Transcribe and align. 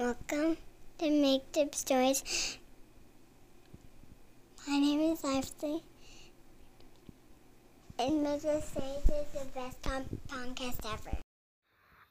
Welcome 0.00 0.56
to 0.96 1.10
Make 1.10 1.52
Tip 1.52 1.74
Stories. 1.74 2.56
My 4.66 4.78
name 4.78 5.12
is 5.12 5.22
Ashley. 5.22 5.82
And 7.98 8.24
Tip 8.24 8.62
Stories 8.62 9.04
is 9.04 9.26
the 9.34 9.44
best 9.54 9.82
podcast 9.82 10.90
ever. 10.90 11.18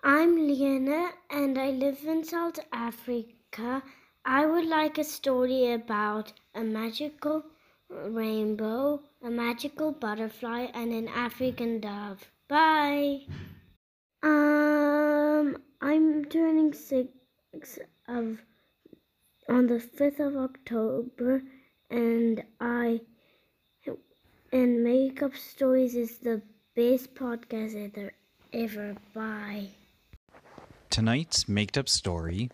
I'm 0.04 0.36
Liana 0.36 1.14
and 1.32 1.58
I 1.58 1.72
live 1.72 1.98
in 2.06 2.24
South 2.24 2.60
Africa. 2.72 3.82
I 4.24 4.46
would 4.46 4.68
like 4.68 5.00
a 5.00 5.04
story 5.04 5.72
about 5.74 6.34
a 6.54 6.62
magical 6.62 7.44
rainbow, 7.90 9.02
a 9.24 9.32
magical 9.32 9.94
butterfly, 9.94 10.68
and 10.76 10.94
an 10.94 11.08
African 11.08 11.80
dove. 11.80 12.24
Bye. 12.48 13.22
Um, 14.22 15.58
I'm 15.82 16.26
turning 16.26 16.74
six 16.74 17.10
of 18.08 18.40
on 19.48 19.68
the 19.68 19.80
fifth 19.80 20.20
of 20.20 20.36
October, 20.36 21.42
and 21.90 22.44
I 22.60 23.02
and 24.52 24.84
Makeup 24.84 25.36
Stories 25.36 25.96
is 25.96 26.18
the 26.18 26.42
best 26.76 27.14
podcast 27.16 27.76
ever. 27.76 28.12
Ever. 28.52 28.96
Bye. 29.14 29.68
Tonight's 30.90 31.48
Maked 31.48 31.78
Up 31.78 31.88
Story 31.88 32.50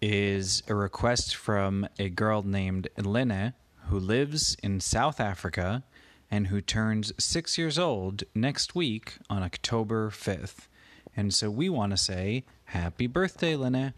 is 0.00 0.62
a 0.68 0.74
request 0.74 1.36
from 1.36 1.86
a 1.98 2.08
girl 2.08 2.42
named 2.42 2.88
Elena 2.96 3.54
who 3.88 3.98
lives 3.98 4.56
in 4.62 4.80
South 4.80 5.20
Africa 5.20 5.84
and 6.30 6.46
who 6.46 6.62
turns 6.62 7.12
six 7.18 7.58
years 7.58 7.78
old 7.78 8.24
next 8.34 8.74
week 8.74 9.18
on 9.28 9.42
October 9.42 10.10
5th. 10.10 10.66
And 11.14 11.34
so 11.34 11.50
we 11.50 11.68
want 11.68 11.92
to 11.92 11.98
say 11.98 12.44
happy 12.66 13.06
birthday, 13.06 13.54
Lena. 13.54 13.92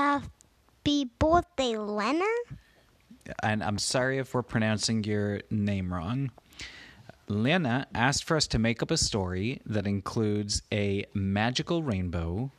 Happy 0.00 1.10
birthday, 1.18 1.76
Lena. 1.76 2.24
And 3.42 3.62
I'm 3.62 3.76
sorry 3.76 4.16
if 4.16 4.32
we're 4.32 4.40
pronouncing 4.40 5.04
your 5.04 5.42
name 5.50 5.92
wrong. 5.92 6.30
Lena 7.28 7.86
asked 7.94 8.24
for 8.24 8.34
us 8.34 8.46
to 8.46 8.58
make 8.58 8.82
up 8.82 8.90
a 8.90 8.96
story 8.96 9.60
that 9.66 9.86
includes 9.86 10.62
a 10.72 11.04
magical 11.12 11.82
rainbow, 11.82 12.50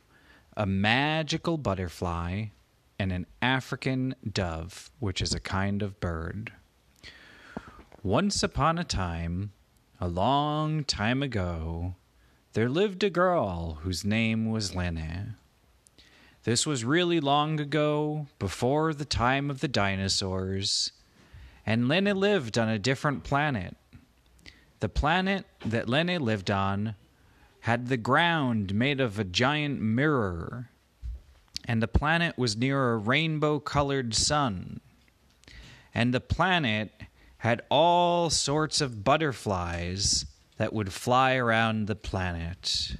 a 0.56 0.66
magical 0.66 1.58
butterfly, 1.58 2.44
and 2.96 3.10
an 3.10 3.26
African 3.42 4.14
dove, 4.32 4.92
which 5.00 5.20
is 5.20 5.34
a 5.34 5.40
kind 5.40 5.82
of 5.82 5.98
bird. 5.98 6.52
Once 8.04 8.44
upon 8.44 8.78
a 8.78 8.84
time, 8.84 9.50
a 10.00 10.06
long 10.06 10.84
time 10.84 11.24
ago, 11.24 11.96
there 12.52 12.68
lived 12.68 13.02
a 13.02 13.10
girl 13.10 13.80
whose 13.82 14.04
name 14.04 14.48
was 14.48 14.76
Lena. 14.76 15.38
This 16.44 16.66
was 16.66 16.84
really 16.84 17.20
long 17.20 17.60
ago, 17.60 18.26
before 18.40 18.94
the 18.94 19.04
time 19.04 19.48
of 19.48 19.60
the 19.60 19.68
dinosaurs, 19.68 20.90
and 21.64 21.88
Lena 21.88 22.14
lived 22.14 22.58
on 22.58 22.68
a 22.68 22.80
different 22.80 23.22
planet. 23.22 23.76
The 24.80 24.88
planet 24.88 25.46
that 25.64 25.88
Lene 25.88 26.20
lived 26.20 26.50
on 26.50 26.96
had 27.60 27.86
the 27.86 27.96
ground 27.96 28.74
made 28.74 29.00
of 29.00 29.20
a 29.20 29.24
giant 29.24 29.80
mirror, 29.80 30.70
and 31.64 31.80
the 31.80 31.86
planet 31.86 32.36
was 32.36 32.56
near 32.56 32.90
a 32.90 32.96
rainbow 32.96 33.60
colored 33.60 34.12
sun. 34.12 34.80
And 35.94 36.12
the 36.12 36.20
planet 36.20 36.90
had 37.38 37.62
all 37.68 38.30
sorts 38.30 38.80
of 38.80 39.04
butterflies 39.04 40.26
that 40.56 40.72
would 40.72 40.92
fly 40.92 41.36
around 41.36 41.86
the 41.86 41.94
planet. 41.94 42.96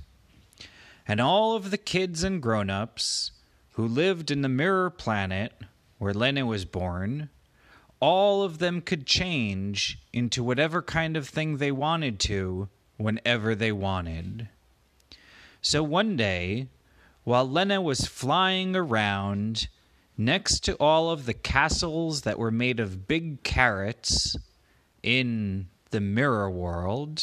And 1.12 1.20
all 1.20 1.54
of 1.54 1.70
the 1.70 1.76
kids 1.76 2.24
and 2.24 2.40
grown 2.40 2.70
ups 2.70 3.32
who 3.72 3.86
lived 3.86 4.30
in 4.30 4.40
the 4.40 4.48
mirror 4.48 4.88
planet 4.88 5.52
where 5.98 6.14
Lene 6.14 6.46
was 6.46 6.64
born 6.64 7.28
all 8.00 8.42
of 8.42 8.60
them 8.60 8.80
could 8.80 9.04
change 9.04 9.98
into 10.14 10.42
whatever 10.42 10.80
kind 10.80 11.14
of 11.14 11.28
thing 11.28 11.58
they 11.58 11.70
wanted 11.70 12.18
to 12.20 12.70
whenever 12.96 13.54
they 13.54 13.72
wanted. 13.72 14.48
So 15.60 15.82
one 15.82 16.16
day, 16.16 16.68
while 17.24 17.46
Lena 17.46 17.82
was 17.82 18.06
flying 18.06 18.74
around 18.74 19.68
next 20.16 20.60
to 20.60 20.76
all 20.76 21.10
of 21.10 21.26
the 21.26 21.34
castles 21.34 22.22
that 22.22 22.38
were 22.38 22.50
made 22.50 22.80
of 22.80 23.06
big 23.06 23.42
carrots 23.42 24.34
in 25.02 25.68
the 25.90 26.00
mirror 26.00 26.50
world, 26.50 27.20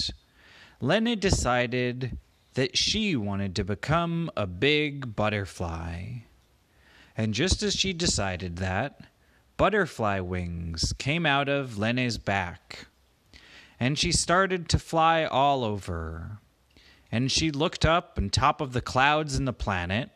Lena 0.79 1.15
decided 1.15 2.19
that 2.59 2.77
she 2.77 3.15
wanted 3.15 3.55
to 3.55 3.63
become 3.63 4.29
a 4.35 4.45
big 4.45 5.15
butterfly. 5.15 6.09
And 7.15 7.33
just 7.33 7.63
as 7.63 7.73
she 7.73 7.93
decided 7.93 8.57
that, 8.57 8.99
butterfly 9.55 10.19
wings 10.19 10.91
came 10.97 11.25
out 11.25 11.47
of 11.47 11.77
Lene's 11.77 12.17
back, 12.17 12.87
and 13.79 13.97
she 13.97 14.11
started 14.11 14.67
to 14.67 14.77
fly 14.77 15.23
all 15.23 15.63
over. 15.63 16.39
And 17.09 17.31
she 17.31 17.49
looked 17.49 17.85
up 17.85 18.15
on 18.17 18.29
top 18.29 18.59
of 18.59 18.73
the 18.73 18.81
clouds 18.81 19.37
in 19.37 19.45
the 19.45 19.53
planet, 19.53 20.09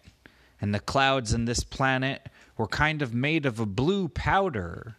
and 0.60 0.76
the 0.76 0.82
clouds 0.82 1.34
in 1.34 1.46
this 1.46 1.64
planet 1.64 2.28
were 2.58 2.68
kind 2.68 3.02
of 3.02 3.14
made 3.14 3.46
of 3.46 3.62
a 3.62 3.66
blue 3.66 4.10
powder. 4.10 4.98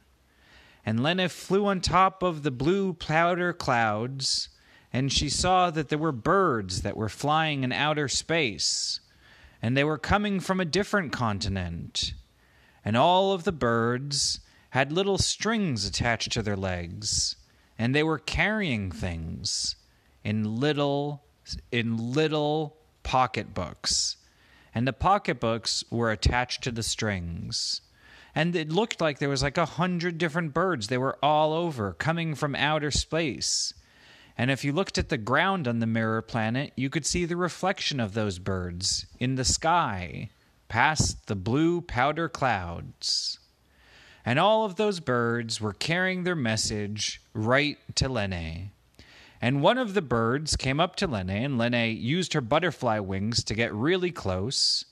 And 0.86 1.02
Lena 1.02 1.28
flew 1.28 1.66
on 1.66 1.82
top 1.82 2.22
of 2.22 2.42
the 2.42 2.50
blue 2.50 2.94
powder 2.94 3.52
clouds, 3.52 4.48
and 4.94 5.12
she 5.12 5.28
saw 5.28 5.70
that 5.70 5.90
there 5.90 5.98
were 5.98 6.12
birds 6.12 6.80
that 6.80 6.96
were 6.96 7.10
flying 7.10 7.64
in 7.64 7.72
outer 7.72 8.08
space, 8.08 9.00
and 9.60 9.76
they 9.76 9.84
were 9.84 9.98
coming 9.98 10.40
from 10.40 10.58
a 10.58 10.64
different 10.64 11.12
continent 11.12 12.14
and 12.84 12.96
all 12.96 13.32
of 13.32 13.44
the 13.44 13.52
birds 13.52 14.40
had 14.70 14.92
little 14.92 15.18
strings 15.18 15.86
attached 15.86 16.32
to 16.32 16.42
their 16.42 16.56
legs, 16.56 17.36
and 17.78 17.94
they 17.94 18.02
were 18.02 18.18
carrying 18.18 18.90
things 18.90 19.76
in 20.22 20.60
little 20.60 21.22
in 21.70 22.12
little 22.12 22.76
pocketbooks. 23.02 24.16
And 24.74 24.88
the 24.88 24.92
pocketbooks 24.92 25.84
were 25.90 26.10
attached 26.10 26.62
to 26.64 26.72
the 26.72 26.82
strings. 26.82 27.80
And 28.34 28.56
it 28.56 28.72
looked 28.72 29.00
like 29.00 29.18
there 29.18 29.28
was 29.28 29.42
like 29.42 29.58
a 29.58 29.66
hundred 29.66 30.18
different 30.18 30.52
birds. 30.52 30.88
They 30.88 30.98
were 30.98 31.18
all 31.22 31.52
over, 31.52 31.92
coming 31.92 32.34
from 32.34 32.56
outer 32.56 32.90
space. 32.90 33.72
And 34.36 34.50
if 34.50 34.64
you 34.64 34.72
looked 34.72 34.98
at 34.98 35.08
the 35.08 35.18
ground 35.18 35.68
on 35.68 35.78
the 35.78 35.86
mirror 35.86 36.22
planet, 36.22 36.72
you 36.76 36.90
could 36.90 37.06
see 37.06 37.24
the 37.24 37.36
reflection 37.36 38.00
of 38.00 38.14
those 38.14 38.38
birds 38.38 39.06
in 39.18 39.36
the 39.36 39.44
sky 39.44 40.30
past 40.68 41.26
the 41.26 41.36
blue 41.36 41.80
powder 41.80 42.28
clouds. 42.28 43.38
And 44.24 44.38
all 44.38 44.64
of 44.64 44.76
those 44.76 45.00
birds 45.00 45.60
were 45.60 45.72
carrying 45.72 46.24
their 46.24 46.34
message 46.34 47.20
right 47.32 47.78
to 47.96 48.08
Lene. 48.08 48.70
And 49.40 49.60
one 49.60 49.76
of 49.76 49.94
the 49.94 50.02
birds 50.02 50.56
came 50.56 50.80
up 50.80 50.96
to 50.96 51.06
Lene, 51.06 51.28
and 51.28 51.58
Lene 51.58 51.96
used 51.96 52.32
her 52.32 52.40
butterfly 52.40 52.98
wings 52.98 53.44
to 53.44 53.54
get 53.54 53.74
really 53.74 54.10
close. 54.10 54.86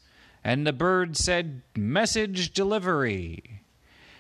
And 0.45 0.67
the 0.67 0.73
bird 0.73 1.17
said, 1.17 1.63
Message 1.75 2.53
delivery. 2.53 3.63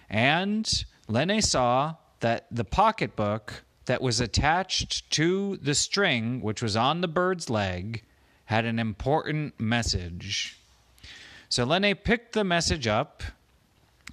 And 0.08 0.84
Lene 1.06 1.42
saw 1.42 1.96
that 2.20 2.46
the 2.50 2.64
pocketbook 2.64 3.62
that 3.86 4.02
was 4.02 4.20
attached 4.20 5.10
to 5.10 5.56
the 5.56 5.74
string, 5.74 6.40
which 6.40 6.62
was 6.62 6.76
on 6.76 7.00
the 7.00 7.08
bird's 7.08 7.50
leg, 7.50 8.02
had 8.46 8.64
an 8.64 8.78
important 8.78 9.58
message. 9.58 10.58
So 11.48 11.64
Lene 11.64 11.94
picked 11.94 12.32
the 12.32 12.44
message 12.44 12.86
up 12.86 13.22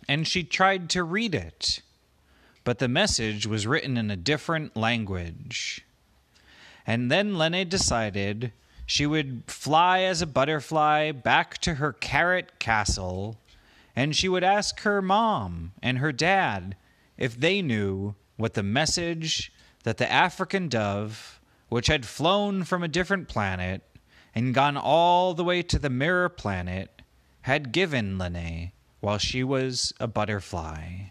and 0.07 0.27
she 0.27 0.43
tried 0.43 0.89
to 0.91 1.03
read 1.03 1.35
it, 1.35 1.81
but 2.63 2.79
the 2.79 2.87
message 2.87 3.45
was 3.45 3.67
written 3.67 3.97
in 3.97 4.09
a 4.09 4.17
different 4.17 4.75
language. 4.75 5.85
And 6.85 7.11
then 7.11 7.37
Lene 7.37 7.69
decided 7.69 8.51
she 8.85 9.05
would 9.05 9.43
fly 9.47 9.99
as 9.99 10.21
a 10.21 10.27
butterfly 10.27 11.11
back 11.11 11.59
to 11.59 11.75
her 11.75 11.93
carrot 11.93 12.57
castle 12.59 13.37
and 13.95 14.15
she 14.15 14.29
would 14.29 14.43
ask 14.43 14.79
her 14.81 15.01
mom 15.01 15.73
and 15.83 15.97
her 15.97 16.11
dad 16.11 16.75
if 17.17 17.37
they 17.37 17.61
knew 17.61 18.15
what 18.37 18.53
the 18.53 18.63
message 18.63 19.51
that 19.83 19.97
the 19.97 20.11
African 20.11 20.67
dove, 20.67 21.39
which 21.69 21.87
had 21.87 22.05
flown 22.05 22.63
from 22.63 22.83
a 22.83 22.87
different 22.87 23.27
planet 23.27 23.81
and 24.35 24.53
gone 24.53 24.77
all 24.77 25.33
the 25.33 25.43
way 25.43 25.61
to 25.63 25.79
the 25.79 25.89
mirror 25.89 26.29
planet, 26.29 27.01
had 27.41 27.71
given 27.71 28.17
Lene 28.17 28.71
while 28.99 29.17
she 29.17 29.43
was 29.43 29.93
a 29.99 30.07
butterfly. 30.07 31.09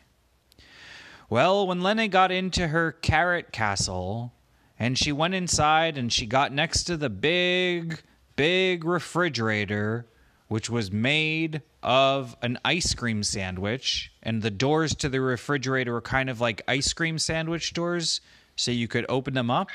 Well, 1.30 1.66
when 1.66 1.82
Lene 1.82 2.10
got 2.10 2.32
into 2.32 2.68
her 2.68 2.92
carrot 2.92 3.52
castle 3.52 4.32
and 4.78 4.96
she 4.96 5.12
went 5.12 5.34
inside 5.34 5.98
and 5.98 6.12
she 6.12 6.26
got 6.26 6.52
next 6.52 6.84
to 6.84 6.96
the 6.96 7.10
big, 7.10 8.00
big 8.36 8.84
refrigerator, 8.84 10.06
which 10.48 10.70
was 10.70 10.90
made 10.92 11.60
of 11.82 12.36
an 12.42 12.58
ice 12.64 12.94
cream 12.94 13.22
sandwich, 13.22 14.12
and 14.22 14.42
the 14.42 14.50
doors 14.50 14.94
to 14.94 15.08
the 15.08 15.20
refrigerator 15.20 15.92
were 15.92 16.00
kind 16.00 16.30
of 16.30 16.40
like 16.40 16.62
ice 16.66 16.92
cream 16.92 17.18
sandwich 17.18 17.72
doors, 17.74 18.20
so 18.58 18.72
you 18.72 18.88
could 18.88 19.06
open 19.08 19.34
them 19.34 19.50
up. 19.50 19.70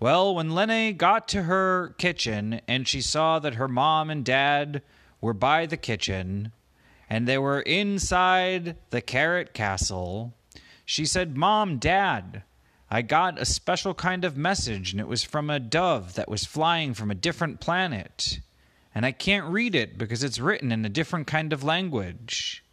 Well, 0.00 0.34
when 0.34 0.54
Lene 0.54 0.96
got 0.96 1.28
to 1.28 1.42
her 1.42 1.94
kitchen 1.98 2.60
and 2.66 2.88
she 2.88 3.00
saw 3.00 3.38
that 3.38 3.54
her 3.54 3.68
mom 3.68 4.10
and 4.10 4.24
dad 4.24 4.82
were 5.20 5.34
by 5.34 5.66
the 5.66 5.76
kitchen 5.76 6.52
and 7.08 7.28
they 7.28 7.38
were 7.38 7.60
inside 7.60 8.76
the 8.90 9.00
carrot 9.00 9.52
castle, 9.52 10.34
she 10.84 11.04
said, 11.04 11.36
Mom, 11.36 11.78
Dad, 11.78 12.42
I 12.90 13.02
got 13.02 13.40
a 13.40 13.44
special 13.44 13.94
kind 13.94 14.24
of 14.24 14.36
message, 14.36 14.92
and 14.92 15.00
it 15.00 15.08
was 15.08 15.22
from 15.22 15.50
a 15.50 15.60
dove 15.60 16.14
that 16.14 16.28
was 16.28 16.44
flying 16.44 16.94
from 16.94 17.10
a 17.10 17.14
different 17.14 17.60
planet. 17.60 18.40
And 18.94 19.04
I 19.04 19.12
can't 19.12 19.52
read 19.52 19.74
it 19.74 19.98
because 19.98 20.24
it's 20.24 20.38
written 20.38 20.72
in 20.72 20.84
a 20.84 20.88
different 20.88 21.26
kind 21.26 21.52
of 21.52 21.62
language. 21.62 22.64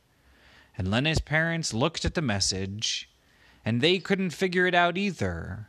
And 0.78 0.90
Lene's 0.90 1.20
parents 1.20 1.74
looked 1.74 2.06
at 2.06 2.14
the 2.14 2.22
message, 2.22 3.10
and 3.66 3.82
they 3.82 4.00
couldn't 4.00 4.32
figure 4.32 4.68
it 4.68 4.76
out 4.76 4.98
either. 4.98 5.68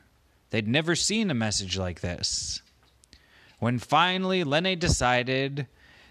They'd 0.50 0.68
never 0.68 0.94
seen 0.94 1.30
a 1.30 1.34
message 1.34 1.76
like 1.76 2.00
this. 2.00 2.62
When 3.58 3.78
finally 3.78 4.44
Lene 4.44 4.78
decided 4.78 5.66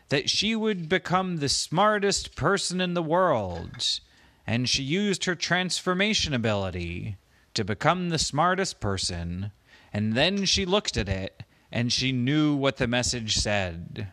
that 0.09 0.29
she 0.29 0.55
would 0.55 0.89
become 0.89 1.37
the 1.37 1.49
smartest 1.49 2.35
person 2.35 2.81
in 2.81 2.93
the 2.93 3.03
world, 3.03 3.99
and 4.45 4.69
she 4.69 4.83
used 4.83 5.25
her 5.25 5.35
transformation 5.35 6.33
ability 6.33 7.17
to 7.53 7.63
become 7.63 8.09
the 8.09 8.19
smartest 8.19 8.79
person, 8.79 9.51
and 9.91 10.13
then 10.13 10.45
she 10.45 10.65
looked 10.65 10.97
at 10.97 11.09
it 11.09 11.43
and 11.71 11.91
she 11.91 12.11
knew 12.11 12.55
what 12.55 12.77
the 12.77 12.87
message 12.87 13.35
said. 13.37 14.07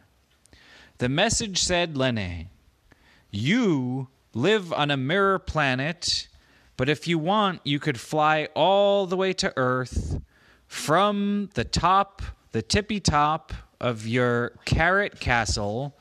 The 0.99 1.09
message 1.09 1.59
said, 1.59 1.97
Lene, 1.97 2.49
you 3.31 4.09
live 4.33 4.73
on 4.73 4.91
a 4.91 4.97
mirror 4.97 5.39
planet, 5.39 6.29
but 6.81 6.89
if 6.89 7.07
you 7.07 7.19
want, 7.19 7.61
you 7.63 7.79
could 7.79 8.01
fly 8.01 8.49
all 8.55 9.05
the 9.05 9.15
way 9.15 9.35
to 9.35 9.53
Earth 9.59 10.19
from 10.67 11.51
the 11.53 11.63
top, 11.63 12.23
the 12.53 12.63
tippy 12.63 12.99
top 12.99 13.53
of 13.79 14.07
your 14.07 14.53
carrot 14.65 15.21
castle, 15.21 15.95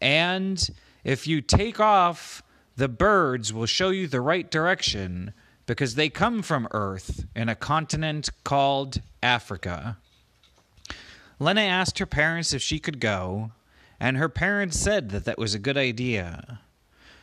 and 0.00 0.70
if 1.04 1.26
you 1.26 1.42
take 1.42 1.78
off, 1.78 2.42
the 2.76 2.88
birds 2.88 3.52
will 3.52 3.66
show 3.66 3.90
you 3.90 4.06
the 4.06 4.22
right 4.22 4.50
direction 4.50 5.34
because 5.66 5.96
they 5.96 6.08
come 6.08 6.40
from 6.40 6.66
Earth 6.70 7.26
in 7.36 7.50
a 7.50 7.54
continent 7.54 8.30
called 8.42 9.02
Africa. 9.22 9.98
Lene 11.38 11.58
asked 11.58 11.98
her 11.98 12.06
parents 12.06 12.54
if 12.54 12.62
she 12.62 12.78
could 12.78 13.00
go, 13.00 13.50
and 14.00 14.16
her 14.16 14.30
parents 14.30 14.80
said 14.80 15.10
that 15.10 15.26
that 15.26 15.36
was 15.36 15.54
a 15.54 15.58
good 15.58 15.76
idea. 15.76 16.60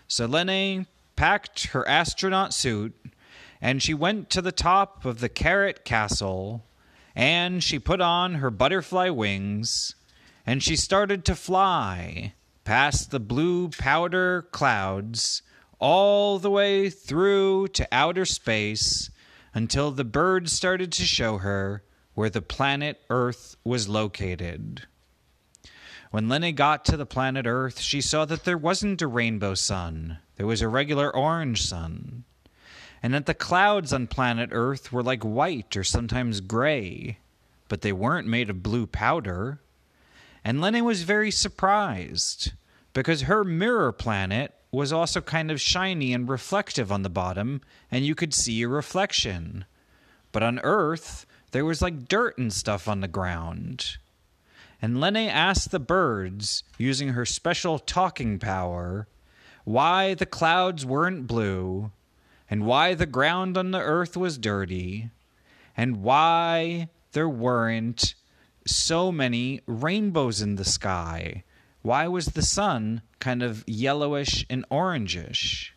So 0.07 0.27
Lene 0.27 0.85
packed 1.19 1.67
her 1.67 1.85
astronaut 1.85 2.53
suit 2.53 2.95
and 3.61 3.81
she 3.81 3.93
went 3.93 4.29
to 4.29 4.41
the 4.41 4.51
top 4.51 5.05
of 5.05 5.19
the 5.19 5.29
carrot 5.29 5.83
castle 5.83 6.65
and 7.15 7.63
she 7.63 7.79
put 7.79 8.01
on 8.01 8.35
her 8.35 8.51
butterfly 8.51 9.09
wings 9.09 9.95
and 10.45 10.63
she 10.63 10.75
started 10.75 11.25
to 11.25 11.35
fly 11.35 12.33
past 12.63 13.11
the 13.11 13.19
blue 13.19 13.69
powder 13.69 14.47
clouds 14.51 15.41
all 15.79 16.39
the 16.39 16.51
way 16.51 16.89
through 16.89 17.67
to 17.67 17.87
outer 17.91 18.25
space 18.25 19.09
until 19.53 19.91
the 19.91 20.03
birds 20.03 20.51
started 20.51 20.91
to 20.91 21.03
show 21.03 21.39
her 21.39 21.83
where 22.13 22.29
the 22.29 22.41
planet 22.41 23.01
Earth 23.09 23.55
was 23.63 23.87
located. 23.87 24.85
When 26.11 26.27
Lene 26.27 26.55
got 26.55 26.85
to 26.85 26.97
the 26.97 27.05
planet 27.05 27.45
Earth, 27.45 27.79
she 27.79 28.01
saw 28.01 28.25
that 28.25 28.43
there 28.43 28.57
wasn't 28.57 29.01
a 29.01 29.07
rainbow 29.07 29.53
sun, 29.53 30.19
there 30.35 30.47
was 30.47 30.61
a 30.61 30.67
regular 30.67 31.15
orange 31.15 31.63
sun, 31.63 32.25
and 33.01 33.13
that 33.13 33.25
the 33.25 33.33
clouds 33.33 33.93
on 33.93 34.07
planet 34.07 34.49
Earth 34.51 34.91
were 34.91 35.03
like 35.03 35.23
white 35.23 35.75
or 35.77 35.83
sometimes 35.83 36.41
gray, 36.41 37.17
but 37.67 37.81
they 37.81 37.93
weren't 37.93 38.27
made 38.27 38.49
of 38.49 38.63
blue 38.63 38.85
powder. 38.85 39.59
And 40.43 40.61
Lene 40.61 40.83
was 40.83 41.03
very 41.03 41.31
surprised 41.31 42.53
because 42.93 43.21
her 43.23 43.43
mirror 43.43 43.91
planet 43.91 44.53
was 44.71 44.93
also 44.93 45.21
kind 45.21 45.49
of 45.49 45.61
shiny 45.61 46.13
and 46.13 46.29
reflective 46.29 46.91
on 46.91 47.01
the 47.01 47.09
bottom, 47.09 47.61
and 47.91 48.05
you 48.05 48.15
could 48.15 48.33
see 48.33 48.61
a 48.61 48.67
reflection. 48.67 49.65
But 50.31 50.43
on 50.43 50.59
Earth, 50.59 51.25
there 51.51 51.65
was 51.65 51.81
like 51.81 52.07
dirt 52.07 52.37
and 52.37 52.53
stuff 52.53 52.87
on 52.87 53.01
the 53.01 53.07
ground. 53.07 53.97
And 54.81 55.01
Lene 55.01 55.17
asked 55.17 55.71
the 55.71 55.79
birds, 55.79 56.63
using 56.77 57.09
her 57.09 57.25
special 57.25 57.79
talking 57.79 58.39
power, 58.39 59.07
why 59.65 60.13
the 60.13 60.25
clouds 60.25 60.85
weren't 60.85 61.27
blue, 61.27 61.91
and 62.49 62.65
why 62.65 62.93
the 62.93 63.05
ground 63.05 63.57
on 63.57 63.71
the 63.71 63.79
earth 63.81 64.17
was 64.17 64.37
dirty, 64.37 65.11
and 65.77 66.03
why 66.03 66.89
there 67.11 67.29
weren't 67.29 68.15
so 68.65 69.11
many 69.11 69.61
rainbows 69.65 70.41
in 70.41 70.55
the 70.55 70.65
sky. 70.65 71.43
Why 71.81 72.07
was 72.07 72.27
the 72.27 72.41
sun 72.41 73.01
kind 73.19 73.41
of 73.41 73.63
yellowish 73.67 74.45
and 74.49 74.65
orangish? 74.69 75.71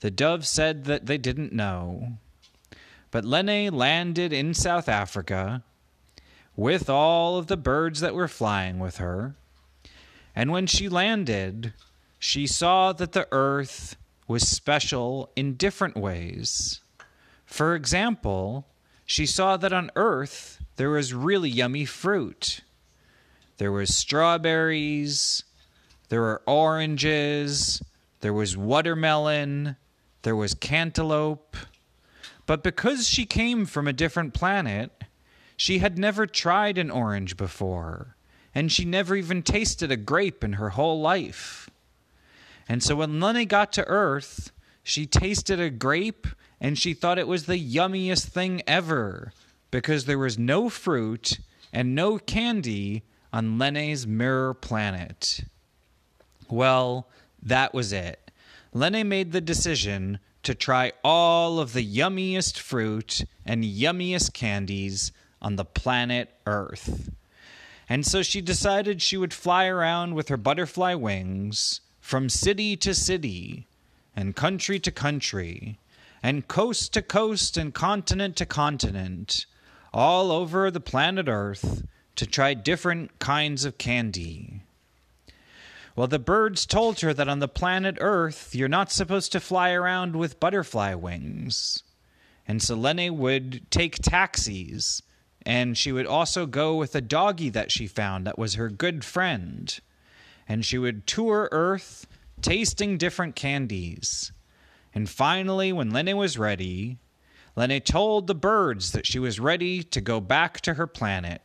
The 0.00 0.10
dove 0.10 0.46
said 0.46 0.84
that 0.84 1.06
they 1.06 1.18
didn't 1.18 1.52
know. 1.52 2.18
But 3.10 3.24
Lene 3.24 3.72
landed 3.72 4.32
in 4.32 4.52
South 4.52 4.88
Africa 4.88 5.62
with 6.56 6.90
all 6.90 7.38
of 7.38 7.46
the 7.46 7.56
birds 7.56 8.00
that 8.00 8.14
were 8.14 8.28
flying 8.28 8.78
with 8.78 8.96
her. 8.96 9.34
And 10.34 10.50
when 10.50 10.66
she 10.66 10.88
landed, 10.88 11.72
she 12.18 12.46
saw 12.46 12.92
that 12.92 13.12
the 13.12 13.28
earth 13.30 13.96
was 14.26 14.48
special 14.48 15.30
in 15.36 15.54
different 15.54 15.96
ways. 15.96 16.80
For 17.44 17.74
example, 17.74 18.66
she 19.04 19.26
saw 19.26 19.56
that 19.58 19.72
on 19.72 19.90
earth 19.96 20.62
there 20.76 20.90
was 20.90 21.14
really 21.14 21.50
yummy 21.50 21.84
fruit. 21.84 22.62
There 23.58 23.72
was 23.72 23.94
strawberries, 23.94 25.44
there 26.08 26.20
were 26.20 26.42
oranges, 26.46 27.82
there 28.20 28.32
was 28.32 28.56
watermelon, 28.56 29.76
there 30.22 30.34
was 30.36 30.54
cantaloupe. 30.54 31.56
But 32.46 32.62
because 32.62 33.06
she 33.06 33.26
came 33.26 33.66
from 33.66 33.86
a 33.86 33.92
different 33.92 34.34
planet, 34.34 34.90
she 35.56 35.78
had 35.78 35.98
never 35.98 36.26
tried 36.26 36.78
an 36.78 36.90
orange 36.90 37.36
before, 37.36 38.16
and 38.54 38.72
she 38.72 38.84
never 38.84 39.14
even 39.14 39.42
tasted 39.42 39.92
a 39.92 39.96
grape 39.96 40.42
in 40.42 40.54
her 40.54 40.70
whole 40.70 41.00
life. 41.00 41.70
And 42.68 42.82
so 42.82 42.96
when 42.96 43.20
Lene 43.20 43.46
got 43.46 43.72
to 43.74 43.86
Earth, 43.86 44.52
she 44.82 45.06
tasted 45.06 45.60
a 45.60 45.70
grape 45.70 46.26
and 46.60 46.78
she 46.78 46.94
thought 46.94 47.18
it 47.18 47.28
was 47.28 47.46
the 47.46 47.58
yummiest 47.58 48.26
thing 48.26 48.62
ever 48.66 49.32
because 49.70 50.04
there 50.04 50.18
was 50.18 50.38
no 50.38 50.68
fruit 50.68 51.38
and 51.72 51.94
no 51.94 52.18
candy 52.18 53.02
on 53.32 53.58
Lene's 53.58 54.06
mirror 54.06 54.54
planet. 54.54 55.40
Well, 56.48 57.08
that 57.42 57.74
was 57.74 57.92
it. 57.92 58.30
Lene 58.72 59.08
made 59.08 59.32
the 59.32 59.40
decision 59.40 60.18
to 60.42 60.54
try 60.54 60.92
all 61.02 61.58
of 61.58 61.72
the 61.72 61.84
yummiest 61.84 62.58
fruit 62.58 63.24
and 63.44 63.64
yummiest 63.64 64.32
candies 64.32 65.12
on 65.42 65.56
the 65.56 65.64
planet 65.64 66.30
Earth. 66.46 67.10
And 67.88 68.06
so 68.06 68.22
she 68.22 68.40
decided 68.40 69.02
she 69.02 69.16
would 69.16 69.34
fly 69.34 69.66
around 69.66 70.14
with 70.14 70.28
her 70.28 70.36
butterfly 70.36 70.94
wings 70.94 71.80
from 72.04 72.28
city 72.28 72.76
to 72.76 72.94
city 72.94 73.66
and 74.14 74.36
country 74.36 74.78
to 74.78 74.90
country 74.90 75.78
and 76.22 76.46
coast 76.46 76.92
to 76.92 77.00
coast 77.00 77.56
and 77.56 77.72
continent 77.72 78.36
to 78.36 78.44
continent 78.44 79.46
all 79.90 80.30
over 80.30 80.70
the 80.70 80.80
planet 80.80 81.28
Earth 81.30 81.82
to 82.14 82.26
try 82.26 82.52
different 82.52 83.18
kinds 83.18 83.64
of 83.64 83.78
candy. 83.78 84.60
Well, 85.96 86.06
the 86.06 86.18
birds 86.18 86.66
told 86.66 87.00
her 87.00 87.14
that 87.14 87.26
on 87.26 87.38
the 87.38 87.48
planet 87.48 87.96
Earth, 87.98 88.54
you're 88.54 88.68
not 88.68 88.92
supposed 88.92 89.32
to 89.32 89.40
fly 89.40 89.70
around 89.70 90.14
with 90.14 90.38
butterfly 90.38 90.92
wings. 90.92 91.84
And 92.46 92.62
Selene 92.62 93.16
would 93.16 93.70
take 93.70 93.96
taxis, 94.02 95.00
and 95.46 95.76
she 95.76 95.90
would 95.90 96.06
also 96.06 96.44
go 96.44 96.76
with 96.76 96.94
a 96.94 97.00
doggy 97.00 97.48
that 97.48 97.72
she 97.72 97.86
found 97.86 98.26
that 98.26 98.38
was 98.38 98.56
her 98.56 98.68
good 98.68 99.06
friend. 99.06 99.80
And 100.48 100.64
she 100.64 100.78
would 100.78 101.06
tour 101.06 101.48
Earth, 101.52 102.06
tasting 102.40 102.98
different 102.98 103.34
candies. 103.36 104.32
And 104.94 105.08
finally, 105.08 105.72
when 105.72 105.90
Lene 105.90 106.16
was 106.16 106.38
ready, 106.38 106.98
Lene 107.56 107.80
told 107.80 108.26
the 108.26 108.34
birds 108.34 108.92
that 108.92 109.06
she 109.06 109.18
was 109.18 109.40
ready 109.40 109.82
to 109.82 110.00
go 110.00 110.20
back 110.20 110.60
to 110.62 110.74
her 110.74 110.86
planet. 110.86 111.42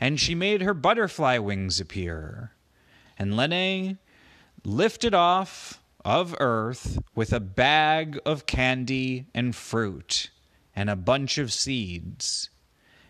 And 0.00 0.20
she 0.20 0.34
made 0.34 0.62
her 0.62 0.74
butterfly 0.74 1.38
wings 1.38 1.80
appear 1.80 2.52
and 3.18 3.36
Lene 3.36 3.98
lifted 4.64 5.14
off 5.14 5.80
of 6.04 6.34
Earth 6.38 6.98
with 7.14 7.32
a 7.32 7.40
bag 7.40 8.18
of 8.24 8.46
candy 8.46 9.26
and 9.34 9.54
fruit 9.54 10.30
and 10.74 10.90
a 10.90 10.96
bunch 10.96 11.38
of 11.38 11.52
seeds. 11.52 12.50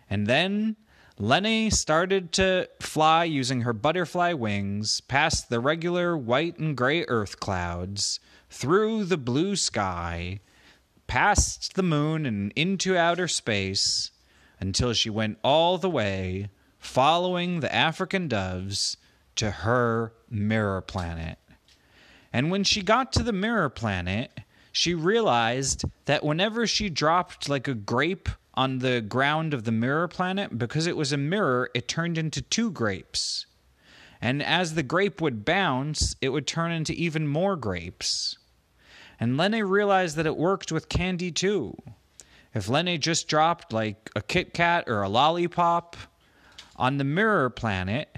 And 0.09 0.27
then 0.27 0.77
Lene 1.19 1.71
started 1.71 2.31
to 2.33 2.69
fly 2.79 3.25
using 3.25 3.63
her 3.63 3.73
butterfly 3.73 4.35
wings 4.35 5.01
past 5.01 5.49
the 5.49 5.61
regular 5.61 6.15
white 6.15 6.59
and 6.59 6.77
gray 6.77 7.05
earth 7.05 7.41
clouds, 7.41 8.21
through 8.51 9.05
the 9.05 9.17
blue 9.17 9.57
sky, 9.57 10.41
past 11.07 11.75
the 11.75 11.83
moon 11.83 12.27
and 12.27 12.53
into 12.55 12.99
outer 12.99 13.29
space, 13.29 14.11
until 14.61 14.93
she 14.93 15.09
went 15.09 15.39
all 15.43 15.79
the 15.79 15.89
way, 15.89 16.51
following 16.79 17.61
the 17.61 17.75
African 17.75 18.29
doves 18.29 18.99
to 19.37 19.51
her 19.51 20.13
mirror 20.29 20.83
planet. 20.83 21.39
And 22.31 22.51
when 22.51 22.63
she 22.63 22.83
got 22.83 23.11
to 23.15 23.23
the 23.23 23.33
mirror 23.33 23.71
planet, 23.71 24.31
she 24.71 24.93
realized 24.93 25.85
that 26.05 26.23
whenever 26.23 26.67
she 26.67 26.91
dropped 26.91 27.49
like 27.49 27.69
a 27.69 27.75
grape 27.75 28.29
on 28.57 28.79
the 28.79 29.01
ground 29.01 29.53
of 29.53 29.65
the 29.65 29.73
mirror 29.73 30.09
planet, 30.09 30.59
because 30.59 30.87
it 30.87 30.97
was 30.97 31.13
a 31.13 31.19
mirror, 31.19 31.71
it 31.75 31.89
turned 31.89 32.17
into 32.17 32.41
two 32.41 32.71
grapes. 32.71 33.47
And 34.21 34.43
as 34.43 34.75
the 34.75 34.83
grape 34.83 35.21
would 35.21 35.45
bounce, 35.45 36.17
it 36.21 36.31
would 36.31 36.47
turn 36.47 36.73
into 36.73 36.95
even 36.95 37.29
more 37.29 37.57
grapes. 37.57 38.39
And 39.21 39.37
Lene 39.37 39.63
realized 39.65 40.17
that 40.17 40.27
it 40.27 40.37
worked 40.37 40.73
with 40.73 40.89
candy 40.89 41.31
too. 41.31 41.77
If 42.55 42.69
Lene 42.69 43.01
just 43.01 43.29
dropped 43.29 43.73
like 43.73 44.11
a 44.17 44.23
Kit 44.23 44.55
Kat 44.55 44.85
or 44.87 45.03
a 45.03 45.09
lollipop 45.09 45.97
on 46.77 46.97
the 46.97 47.05
mirror 47.05 47.51
planet, 47.51 48.09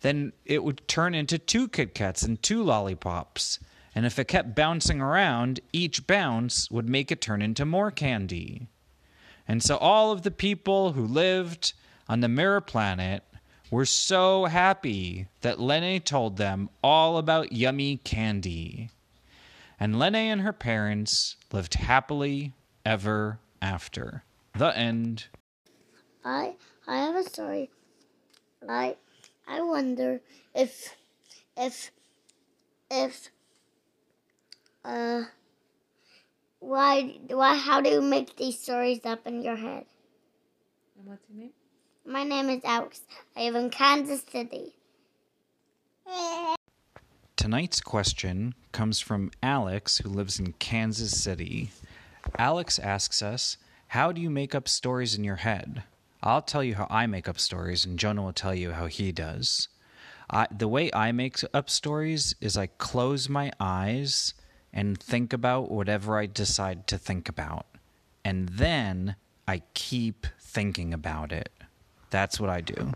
then 0.00 0.32
it 0.44 0.64
would 0.64 0.86
turn 0.88 1.14
into 1.14 1.38
two 1.38 1.68
Kit 1.68 1.94
Kats 1.94 2.22
and 2.22 2.42
two 2.42 2.62
lollipops. 2.62 3.60
And 3.94 4.04
if 4.04 4.18
it 4.18 4.26
kept 4.26 4.56
bouncing 4.56 5.00
around, 5.00 5.60
each 5.72 6.06
bounce 6.06 6.68
would 6.70 6.88
make 6.88 7.12
it 7.12 7.20
turn 7.20 7.40
into 7.40 7.64
more 7.64 7.92
candy. 7.92 8.66
And 9.46 9.62
so 9.62 9.76
all 9.76 10.12
of 10.12 10.22
the 10.22 10.30
people 10.30 10.92
who 10.92 11.06
lived 11.06 11.72
on 12.08 12.20
the 12.20 12.28
mirror 12.28 12.60
planet 12.60 13.22
were 13.70 13.84
so 13.84 14.44
happy 14.46 15.26
that 15.40 15.60
Lene 15.60 16.00
told 16.00 16.36
them 16.36 16.70
all 16.82 17.18
about 17.18 17.52
yummy 17.52 17.98
candy. 17.98 18.90
And 19.78 19.98
Lene 19.98 20.14
and 20.14 20.40
her 20.42 20.52
parents 20.52 21.36
lived 21.52 21.74
happily 21.74 22.52
ever 22.84 23.40
after. 23.60 24.24
The 24.56 24.76
end. 24.76 25.26
I 26.24 26.54
I 26.86 26.98
have 26.98 27.16
a 27.16 27.24
story. 27.24 27.70
I 28.68 28.96
I 29.48 29.60
wonder 29.60 30.20
if 30.54 30.96
if 31.56 31.90
if 32.90 33.30
uh 34.84 35.24
why 36.64 37.18
why 37.28 37.56
how 37.56 37.80
do 37.80 37.90
you 37.90 38.00
make 38.00 38.36
these 38.36 38.58
stories 38.58 39.00
up 39.04 39.26
in 39.26 39.42
your 39.42 39.56
head? 39.56 39.84
And 40.96 41.06
what's 41.06 41.22
your 41.28 41.38
name? 41.38 41.52
My 42.06 42.24
name 42.24 42.48
is 42.48 42.64
Alex. 42.64 43.02
I 43.36 43.44
live 43.44 43.56
in 43.56 43.70
Kansas 43.70 44.22
City. 44.30 44.74
Tonight's 47.36 47.80
question 47.80 48.54
comes 48.72 49.00
from 49.00 49.30
Alex, 49.42 49.98
who 49.98 50.08
lives 50.08 50.38
in 50.38 50.52
Kansas 50.54 51.22
City. 51.22 51.70
Alex 52.38 52.78
asks 52.78 53.20
us, 53.22 53.58
How 53.88 54.12
do 54.12 54.20
you 54.20 54.30
make 54.30 54.54
up 54.54 54.68
stories 54.68 55.14
in 55.14 55.24
your 55.24 55.36
head? 55.36 55.82
I'll 56.22 56.42
tell 56.42 56.64
you 56.64 56.76
how 56.76 56.86
I 56.88 57.06
make 57.06 57.28
up 57.28 57.38
stories, 57.38 57.84
and 57.84 57.98
Jonah 57.98 58.22
will 58.22 58.32
tell 58.32 58.54
you 58.54 58.72
how 58.72 58.86
he 58.86 59.12
does. 59.12 59.68
I, 60.30 60.46
the 60.50 60.68
way 60.68 60.90
I 60.94 61.12
make 61.12 61.38
up 61.52 61.68
stories 61.68 62.34
is 62.40 62.56
I 62.56 62.66
close 62.66 63.28
my 63.28 63.52
eyes 63.60 64.32
and 64.74 64.98
think 65.00 65.32
about 65.32 65.70
whatever 65.70 66.18
I 66.18 66.26
decide 66.26 66.88
to 66.88 66.98
think 66.98 67.28
about. 67.28 67.64
And 68.24 68.48
then 68.48 69.14
I 69.46 69.62
keep 69.72 70.26
thinking 70.40 70.92
about 70.92 71.30
it. 71.30 71.50
That's 72.10 72.40
what 72.40 72.50
I 72.50 72.60
do. 72.60 72.92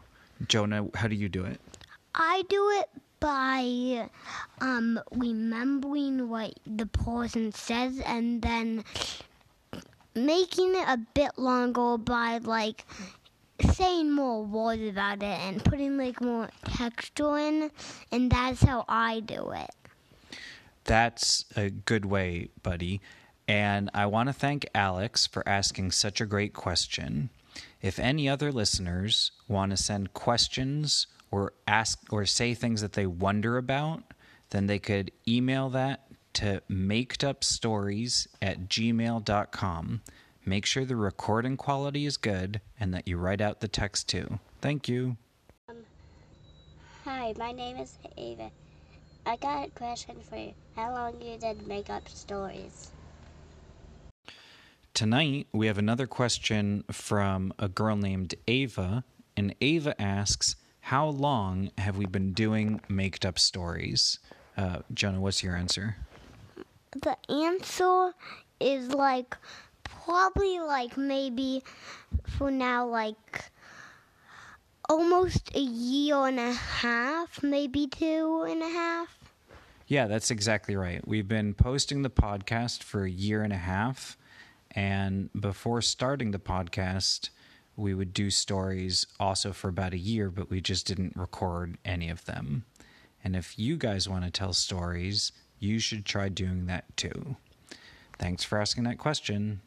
Jonah, 0.48 0.88
how 0.94 1.06
do 1.06 1.14
you 1.14 1.28
do 1.28 1.44
it? 1.44 1.60
I 2.14 2.42
do 2.48 2.70
it 2.80 2.88
by 3.20 4.08
um 4.60 5.00
remembering 5.12 6.28
what 6.28 6.54
the 6.66 6.86
person 6.86 7.50
says 7.52 8.00
and 8.06 8.42
then 8.42 8.84
making 10.14 10.74
it 10.76 10.88
a 10.88 10.98
bit 11.14 11.36
longer 11.36 11.98
by 11.98 12.38
like 12.38 12.84
saying 13.72 14.12
more 14.12 14.44
words 14.44 14.82
about 14.82 15.18
it 15.18 15.38
and 15.40 15.64
putting 15.64 15.96
like 15.96 16.20
more 16.20 16.48
texture 16.64 17.38
in 17.38 17.70
and 18.12 18.30
that's 18.30 18.62
how 18.62 18.84
I 18.88 19.20
do 19.20 19.50
it. 19.50 19.70
That's 20.88 21.44
a 21.54 21.68
good 21.68 22.06
way, 22.06 22.48
buddy. 22.62 23.02
And 23.46 23.90
I 23.92 24.06
want 24.06 24.30
to 24.30 24.32
thank 24.32 24.66
Alex 24.74 25.26
for 25.26 25.46
asking 25.46 25.90
such 25.90 26.18
a 26.18 26.26
great 26.26 26.54
question. 26.54 27.28
If 27.82 27.98
any 27.98 28.26
other 28.26 28.50
listeners 28.50 29.32
want 29.46 29.70
to 29.72 29.76
send 29.76 30.14
questions 30.14 31.06
or 31.30 31.52
ask 31.66 32.10
or 32.10 32.24
say 32.24 32.54
things 32.54 32.80
that 32.80 32.94
they 32.94 33.04
wonder 33.04 33.58
about, 33.58 34.02
then 34.48 34.66
they 34.66 34.78
could 34.78 35.12
email 35.28 35.68
that 35.70 36.06
to 36.32 36.62
makedupstories 36.70 38.26
at 38.40 38.68
gmail.com. 38.70 40.00
Make 40.46 40.64
sure 40.64 40.86
the 40.86 40.96
recording 40.96 41.58
quality 41.58 42.06
is 42.06 42.16
good 42.16 42.62
and 42.80 42.94
that 42.94 43.06
you 43.06 43.18
write 43.18 43.42
out 43.42 43.60
the 43.60 43.68
text 43.68 44.08
too. 44.08 44.38
Thank 44.62 44.88
you. 44.88 45.18
Um, 45.68 45.76
hi, 47.04 47.34
my 47.36 47.52
name 47.52 47.76
is 47.76 47.98
Ava. 48.16 48.50
I 49.26 49.36
got 49.36 49.66
a 49.66 49.70
question 49.70 50.16
for 50.28 50.36
you. 50.36 50.54
How 50.76 50.92
long 50.92 51.20
you 51.20 51.36
did 51.38 51.66
make 51.66 51.90
up 51.90 52.08
stories? 52.08 52.90
Tonight, 54.94 55.46
we 55.52 55.66
have 55.66 55.78
another 55.78 56.06
question 56.06 56.84
from 56.90 57.52
a 57.58 57.68
girl 57.68 57.96
named 57.96 58.34
Ava. 58.48 59.04
And 59.36 59.54
Ava 59.60 60.00
asks, 60.00 60.56
How 60.80 61.06
long 61.06 61.70
have 61.78 61.96
we 61.96 62.06
been 62.06 62.32
doing 62.32 62.80
made 62.88 63.24
up 63.24 63.38
stories? 63.38 64.18
Uh, 64.56 64.78
Jonah, 64.92 65.20
what's 65.20 65.42
your 65.42 65.54
answer? 65.54 65.96
The 66.92 67.16
answer 67.30 68.12
is 68.58 68.92
like 68.92 69.36
probably 69.84 70.58
like 70.58 70.96
maybe 70.96 71.62
for 72.26 72.50
now 72.50 72.86
like 72.86 73.50
almost 74.88 75.54
a 75.54 75.60
year 75.60 76.26
and 76.26 76.38
a 76.38 76.52
half, 76.52 77.42
maybe 77.42 77.86
two 77.86 78.44
and 78.48 78.62
a 78.62 78.68
half. 78.68 79.18
Yeah, 79.86 80.06
that's 80.06 80.30
exactly 80.30 80.76
right. 80.76 81.06
We've 81.06 81.28
been 81.28 81.54
posting 81.54 82.02
the 82.02 82.10
podcast 82.10 82.82
for 82.82 83.04
a 83.04 83.10
year 83.10 83.42
and 83.42 83.52
a 83.52 83.56
half. 83.56 84.16
And 84.72 85.30
before 85.38 85.80
starting 85.80 86.30
the 86.30 86.38
podcast, 86.38 87.30
we 87.76 87.94
would 87.94 88.12
do 88.12 88.30
stories 88.30 89.06
also 89.18 89.52
for 89.52 89.68
about 89.68 89.94
a 89.94 89.98
year, 89.98 90.30
but 90.30 90.50
we 90.50 90.60
just 90.60 90.86
didn't 90.86 91.16
record 91.16 91.78
any 91.84 92.10
of 92.10 92.24
them. 92.26 92.64
And 93.24 93.34
if 93.34 93.58
you 93.58 93.76
guys 93.76 94.08
want 94.08 94.24
to 94.24 94.30
tell 94.30 94.52
stories, 94.52 95.32
you 95.58 95.78
should 95.78 96.04
try 96.04 96.28
doing 96.28 96.66
that 96.66 96.84
too. 96.96 97.36
Thanks 98.18 98.44
for 98.44 98.60
asking 98.60 98.84
that 98.84 98.98
question. 98.98 99.60